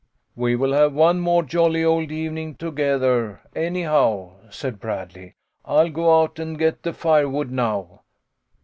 [0.35, 5.35] "We will have one more jolly old evening to gether, anyhow," said Bradley."
[5.65, 8.01] I'll go out and get the firewood now."